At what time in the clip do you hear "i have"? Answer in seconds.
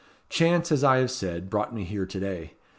0.83-1.11